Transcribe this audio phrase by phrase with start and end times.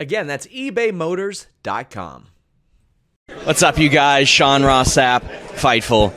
[0.00, 2.26] Again, that's ebaymotors.com.
[3.44, 4.28] What's up, you guys?
[4.28, 6.12] Sean Ross Sapp, Fightful,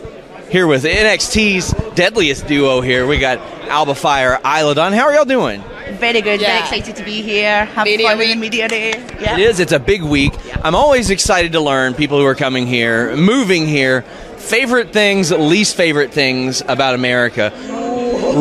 [0.50, 3.06] here with NXT's deadliest duo here.
[3.08, 4.94] We got Alba Fyre, Isla Dawn.
[4.94, 5.62] How are y'all doing?
[5.94, 6.40] Very good.
[6.40, 7.66] Very excited to be here.
[7.66, 8.40] Have Media fun with the week.
[8.40, 8.92] media day.
[9.20, 9.34] Yeah.
[9.34, 9.60] It is.
[9.60, 10.32] It's a big week.
[10.64, 14.04] I'm always excited to learn people who are coming here, moving here,
[14.38, 17.52] favorite things, least favorite things about America.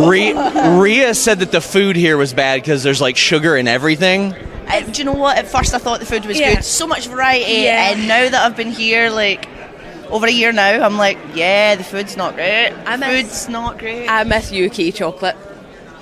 [0.06, 4.34] Rhea, Rhea said that the food here was bad because there's like sugar in everything.
[4.72, 5.36] Uh, do you know what?
[5.38, 6.54] At first, I thought the food was Yeah.
[6.54, 6.64] good.
[6.64, 7.90] So much variety, Yeah.
[7.90, 9.48] and now that I've been here, like
[10.10, 12.72] over a year now, I'm like, yeah, the food's not great.
[12.86, 14.06] I The miss- food's not great.
[14.08, 15.36] I miss UK chocolate.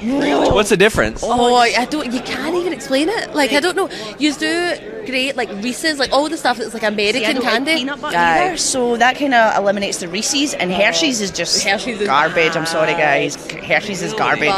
[0.00, 1.22] What's the difference?
[1.25, 2.12] Oh, I don't.
[2.12, 3.34] You can't even explain it.
[3.34, 3.88] Like I don't know.
[4.19, 7.45] You do great, like Reese's, like all the stuff that's like See, I American don't
[7.45, 7.77] like candy.
[7.77, 10.55] peanut butter either, so that kind of eliminates the Reese's.
[10.55, 12.56] And Hershey's is just Hershey's is garbage.
[12.56, 13.37] I'm sorry, guys.
[13.50, 14.55] Hershey's is garbage.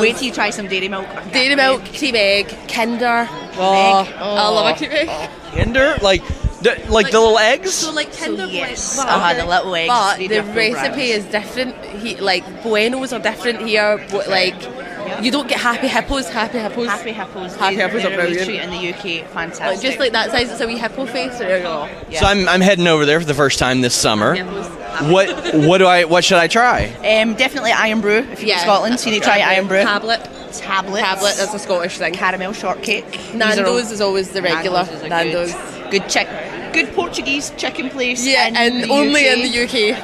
[0.00, 1.06] Wait till you try some dairy milk.
[1.08, 3.26] I Dairy milk, cream egg, Kinder.
[3.54, 5.30] Oh, I love a cream egg.
[5.54, 5.96] Kinder?
[6.02, 6.22] Like,
[6.62, 7.72] the, like, the little eggs?
[7.74, 8.96] So like Kinder, yes.
[8.96, 10.98] but, Uh-huh, the little eggs, But the recipe programs.
[10.98, 11.74] is different.
[11.84, 14.04] He, like Buenos are different here.
[14.10, 14.54] but, Like
[15.22, 16.28] you don't get happy hippos.
[16.28, 16.86] Happy hippos.
[16.86, 17.54] Happy hippos.
[17.56, 18.70] Happy They- hippos are they're really brilliant.
[18.70, 19.26] treat in the UK.
[19.32, 19.66] Fantastic.
[19.66, 21.38] Like, just like that size, it's a wee hippo face.
[21.38, 21.88] There you go.
[22.18, 24.34] So I'm, I'm heading over there for the first time this summer.
[24.34, 24.66] Hippos.
[25.10, 26.84] What what do I what should I try?
[27.02, 28.56] Um, definitely Irn-Bru if you're Yeah.
[28.58, 29.00] in Scotland.
[29.00, 29.82] So you need to try Irn-Bru.
[29.82, 30.20] Tablet.
[30.52, 31.00] Tablet.
[31.00, 31.34] Tablet.
[31.38, 32.12] That's a Scottish thing.
[32.12, 33.10] caramel shortcake.
[33.10, 34.84] These are Nando's all- is always the regular.
[34.84, 35.52] Nando's is a Nando's.
[35.52, 36.28] Good, good chick.
[36.72, 38.26] Good Portuguese chicken place.
[38.26, 39.36] Yeah, in and the only UK.
[39.36, 39.98] in the UK.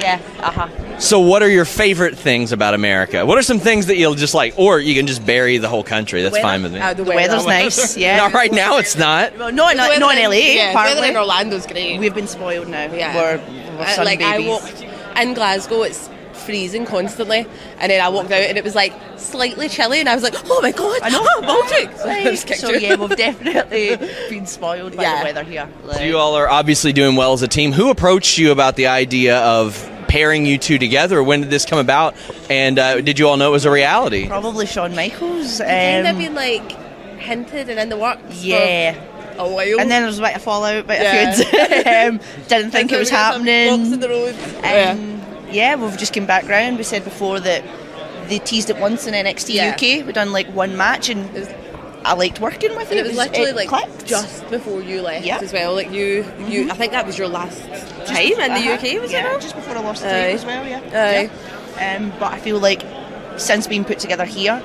[0.00, 0.20] Yeah.
[0.40, 0.98] Uh huh.
[0.98, 3.26] So what are your favorite things about America?
[3.26, 5.82] What are some things that you'll just like, or you can just bury the whole
[5.82, 6.22] country?
[6.22, 6.42] That's weather.
[6.42, 6.80] fine with me.
[6.80, 7.96] Uh, the, The weather's nice.
[8.02, 8.16] Yeah.
[8.18, 9.36] Not right now, it's not.
[9.36, 10.36] Well, not, not, not in LA.
[10.36, 11.98] Yeah, weather in Orlando's great.
[11.98, 12.92] We've been spoiled now.
[12.92, 13.14] Yeah.
[13.16, 14.84] We're, we're Uh, sun like I walked
[15.20, 16.08] in Glasgow, it's
[16.42, 17.46] freezing constantly,
[17.78, 20.34] and then I walked out and it was like slightly chilly, and I was like,
[20.50, 21.26] oh my god, I know.
[21.42, 21.96] Baltic.
[21.96, 22.24] So I Right.
[22.24, 23.96] just kicked So yeah, we've definitely
[24.28, 25.18] been spoiled by Yeah.
[25.20, 25.68] the weather here.
[25.84, 27.72] Like, So you all are obviously doing well as a team.
[27.72, 31.22] Who approached you about the idea of pairing you two together?
[31.22, 32.14] When did this come about?
[32.50, 34.26] And uh, did you all know it was a reality?
[34.28, 35.60] probably Shawn Michaels.
[35.60, 36.72] Um, kind of been like
[37.18, 38.42] hinted and in the works.
[38.44, 38.92] yeah.
[38.94, 39.80] for a while.
[39.80, 41.30] And then there was a bit of fallout, bit Yeah.
[42.08, 43.76] of um, didn't think it was happening.
[43.76, 44.34] Blocks in the road.
[44.34, 44.94] Um, yeah,
[45.76, 46.78] we've just come back round.
[46.78, 47.62] We said before that
[48.28, 49.72] they teased it once in NXT Yeah.
[49.74, 50.04] UK.
[50.04, 51.48] We've done like one match, and was-
[52.04, 53.06] I liked working with and it.
[53.06, 54.06] it was literally it like clicked.
[54.06, 55.36] just before you left Yeah.
[55.36, 55.44] Mm-hmm.
[55.44, 55.74] as well.
[55.74, 56.68] Like you, you.
[56.70, 57.60] I think that was your last
[58.06, 58.72] time in the Uh-huh.
[58.74, 59.40] UK, was yeah, it?
[59.40, 60.12] just before I lost the Aye.
[60.12, 60.66] title as well.
[60.66, 60.80] Yeah.
[60.92, 61.30] Aye.
[61.78, 61.96] Yeah.
[61.96, 62.82] Um, but I feel like
[63.36, 64.60] since being put together here,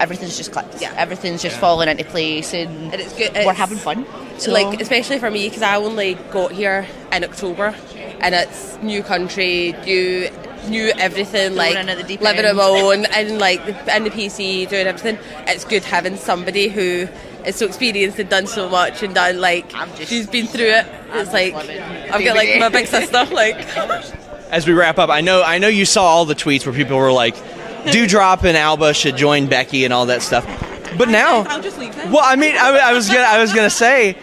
[0.00, 0.80] everything's just clicked.
[0.82, 0.92] Yeah.
[0.96, 3.30] Everything's just falling into place, and, And it's good.
[3.46, 4.04] we're having fun.
[4.38, 7.76] So like especially for me because I only got here in October,
[8.22, 10.28] and it's new country, new,
[10.68, 11.54] new everything.
[11.56, 12.58] Like in at the deep living end.
[12.58, 15.18] on my own, and like the- in the PC doing everything.
[15.46, 17.08] It's good having somebody who
[17.44, 20.66] is so experienced and done so much and done like I'm just- she's been through
[20.66, 20.86] it.
[21.12, 22.80] I'm It's like I've got like my day.
[22.82, 23.26] big sister.
[23.32, 23.56] Like
[24.50, 26.96] As we wrap up, I know I know you saw all the tweets where people
[26.98, 27.34] were like,
[27.86, 30.44] "Doudrop and Alba should join Becky and all that stuff."
[30.98, 32.12] But now, I'll just leave them.
[32.12, 34.14] well, I mean, I, I was gonna I was gonna say,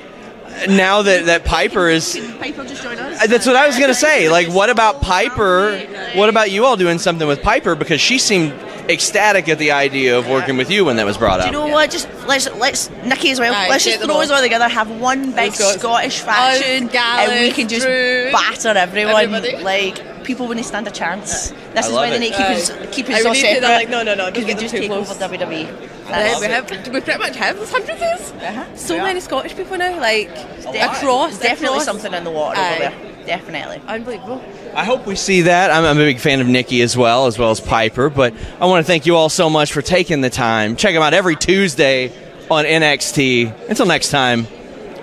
[0.67, 3.27] now that that Piper is Piper just join us.
[3.27, 4.29] That's what I was gonna say.
[4.29, 5.77] Like, what about Piper?
[6.15, 7.75] What about you all doing something with Piper?
[7.75, 8.53] Because she seemed
[8.89, 11.51] ecstatic at the idea of working with you when that was brought up.
[11.51, 11.63] Do up.
[11.63, 11.91] you know what?
[11.91, 13.53] Just let's let's Nikki as well.
[13.53, 14.21] Aye, let's just throw all.
[14.21, 14.67] us all together.
[14.67, 19.15] Have one big Scottish faction, Gallus, and we can just Drew, batter everyone.
[19.15, 19.63] everybody.
[19.63, 21.49] Like people wouldn't stand a chance.
[21.49, 22.53] This I is love why they need to keep Aye.
[22.53, 23.75] us keep I us all really did, separate.
[23.75, 25.09] Like, no, no, no, because we just too take close.
[25.09, 25.63] over WWE.
[25.63, 26.51] Yeah, That's we it.
[26.51, 28.31] have we pretty much have there's hundreds.
[28.31, 28.75] Uh-huh.
[28.75, 29.03] So Yeah.
[29.03, 30.65] many Scottish people now, like Def-
[30.97, 31.85] across definitely across.
[31.85, 32.69] something in the water Aye.
[32.69, 33.25] over there.
[33.25, 33.81] Definitely.
[33.87, 34.39] Unbelievable.
[34.75, 35.71] I hope we see that.
[35.71, 38.09] I'm, I'm a big fan of Nikki as well, as well as Piper.
[38.11, 40.75] But I want to thank you all so much for taking the time.
[40.75, 42.11] Check them out every Tuesday
[42.51, 43.67] on NXT.
[43.69, 44.45] Until next time,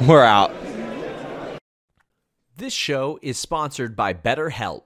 [0.06, 0.52] we're out.
[2.56, 4.85] This show is sponsored by BetterHelp.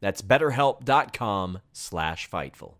[0.00, 2.74] That's betterhelp.com slash fightful.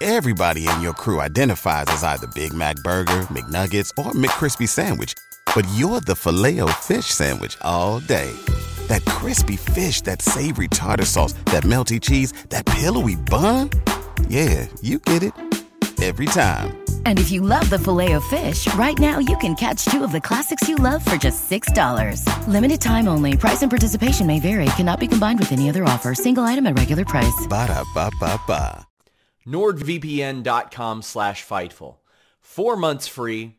[0.00, 5.14] Everybody in your crew identifies as either Big Mac Burger, McNuggets, or McCrispy Sandwich.
[5.54, 8.32] But you're the filet fish Sandwich all day.
[8.88, 13.70] That crispy fish, that savory tartar sauce, that melty cheese, that pillowy bun.
[14.28, 15.61] Yeah, you get it.
[16.02, 16.82] Every time.
[17.06, 20.10] And if you love the filet of fish, right now you can catch two of
[20.10, 22.26] the classics you love for just $6.
[22.48, 23.36] Limited time only.
[23.36, 24.64] Price and participation may vary.
[24.74, 26.12] Cannot be combined with any other offer.
[26.12, 27.46] Single item at regular price.
[27.48, 28.84] Ba da ba ba ba.
[29.46, 31.98] nordvpn.com slash fightful
[32.40, 33.56] four months free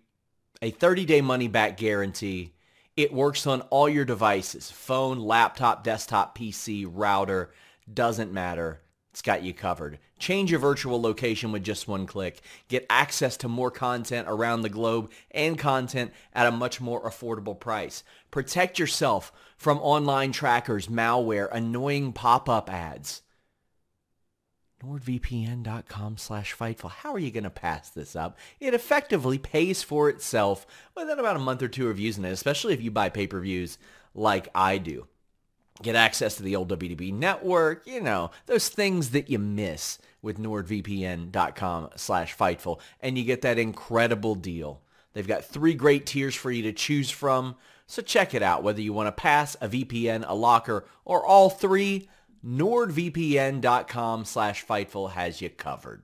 [0.62, 2.54] a 30-day money-back guarantee
[2.96, 7.52] it works on all your devices phone laptop desktop pc router
[7.92, 8.82] doesn't matter
[9.12, 12.42] it's got you covered change your virtual location with just one click.
[12.70, 17.60] Get access to more content around the globe and content at a much more affordable
[17.60, 18.04] price.
[18.32, 23.22] Protect yourself from online trackers malware annoying pop-up ads.
[24.82, 26.92] Nordvpn.com slash fightful.
[26.92, 28.38] How are you going to pass this up?
[28.60, 30.66] It effectively pays for itself
[30.96, 33.78] within about a month or two of using it especially if you buy pay-per-views
[34.16, 35.08] like i do.
[35.82, 40.40] Get access to the old wwe network you know those things that you miss with
[40.40, 44.82] nordvpn.com slash fightful and you get that incredible deal.
[45.14, 47.56] They've got three great tiers for you to choose from
[47.86, 51.50] so check it out whether you want to pass a vpn a locker or all
[51.50, 52.10] three
[52.46, 56.04] nordvpn.com slash fightful has you covered